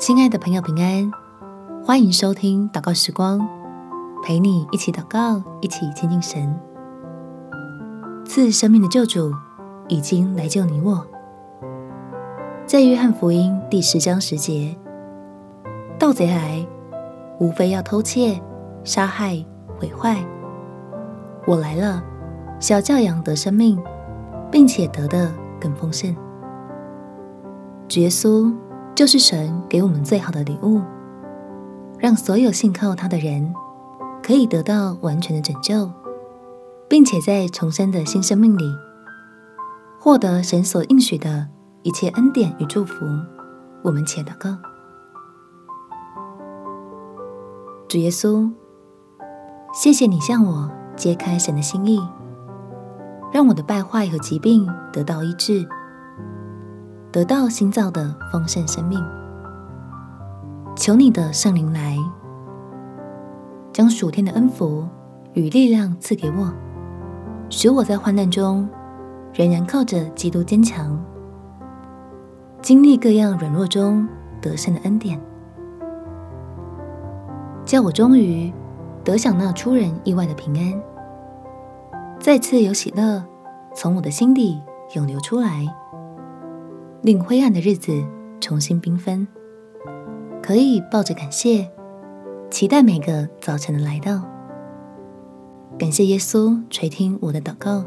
[0.00, 1.12] 亲爱的朋友，平安！
[1.84, 3.46] 欢迎收听祷告时光，
[4.24, 6.58] 陪你一起祷告，一起亲近神。
[8.24, 9.30] 赐生命的救主
[9.88, 11.06] 已经来救你我。
[12.64, 14.74] 在约翰福音第十章十节，
[15.98, 16.66] 盗贼来，
[17.38, 18.40] 无非要偷窃、
[18.82, 19.44] 杀害、
[19.78, 20.16] 毁坏。
[21.46, 22.02] 我来了，
[22.58, 23.78] 是要叫羊得生命，
[24.50, 25.30] 并且得的
[25.60, 26.16] 更丰盛。
[27.86, 28.50] 主耶稣。
[28.94, 30.82] 就是神给我们最好的礼物，
[31.98, 33.54] 让所有信靠他的人
[34.22, 35.90] 可以得到完全的拯救，
[36.88, 38.64] 并且在重生的新生命里
[39.98, 41.48] 获得神所应许的
[41.82, 43.06] 一切恩典与祝福。
[43.82, 44.50] 我们且祷告：
[47.88, 48.50] 主耶稣，
[49.72, 51.98] 谢谢你向我揭开神的心意，
[53.32, 55.66] 让我的败坏和疾病得到医治。
[57.12, 59.04] 得到新造的丰盛生命，
[60.76, 61.96] 求你的圣灵来，
[63.72, 64.86] 将属天的恩福
[65.32, 66.52] 与力量赐给我，
[67.48, 68.68] 使我在患难中
[69.32, 70.96] 仍然靠着基督坚强，
[72.62, 74.08] 经历各样软弱中
[74.40, 75.20] 得胜的恩典，
[77.64, 78.52] 叫我终于
[79.02, 80.80] 得享那出人意外的平安，
[82.20, 83.24] 再次有喜乐
[83.74, 84.62] 从我的心底
[84.94, 85.66] 涌流出来。
[87.02, 88.04] 令灰暗的日子
[88.42, 89.26] 重新缤纷，
[90.42, 91.66] 可以抱着感谢，
[92.50, 94.22] 期待每个早晨的来到。
[95.78, 97.82] 感谢耶稣垂听我的祷告，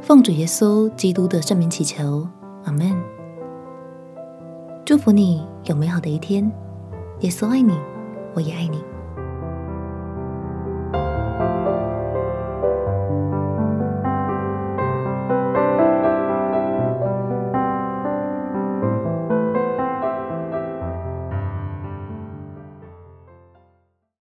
[0.00, 2.26] 奉主耶稣基督的圣名祈求，
[2.64, 2.92] 阿门。
[4.84, 6.50] 祝福你有美好的一天，
[7.20, 7.78] 耶稣爱你，
[8.34, 8.82] 我也爱你。